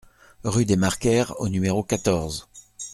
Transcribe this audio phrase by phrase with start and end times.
[0.43, 2.47] Rue des Marcaires au numéro quatorze